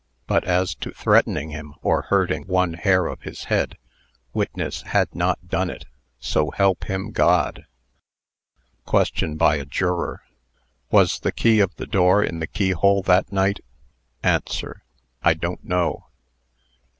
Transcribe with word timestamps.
But 0.25 0.45
as 0.45 0.73
to 0.77 0.89
threatening 0.89 1.51
him, 1.51 1.75
or 1.83 2.01
hurting 2.01 2.47
one 2.47 2.73
hair 2.73 3.05
of 3.05 3.21
his 3.21 3.43
head, 3.43 3.77
witness 4.33 4.81
had 4.81 5.13
not 5.13 5.47
done 5.47 5.69
it 5.69 5.85
so 6.19 6.49
help 6.49 6.85
him 6.85 7.11
God! 7.11 7.67
QUESTION 8.87 9.35
BY 9.37 9.57
A 9.57 9.65
JUROR. 9.65 10.23
"Was 10.89 11.19
the 11.19 11.31
key 11.31 11.59
of 11.59 11.75
the 11.75 11.85
door 11.85 12.23
in 12.23 12.39
the 12.39 12.47
keyhole 12.47 13.03
that 13.03 13.31
night?" 13.31 13.59
ANSWER. 14.23 14.81
"I 15.21 15.35
don't 15.35 15.63
know." 15.63 16.07